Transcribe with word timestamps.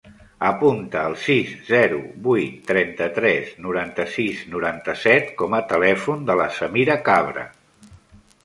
Apunta 0.45 1.01
el 1.09 1.17
sis, 1.23 1.51
zero, 1.67 1.99
vuit, 2.29 2.55
trenta-tres, 2.71 3.53
noranta-sis, 3.67 4.41
noranta-set 4.57 5.31
com 5.43 5.57
a 5.59 5.63
telèfon 5.77 6.29
de 6.31 6.39
la 6.45 6.53
Samira 6.61 7.01
Cabra. 7.11 7.47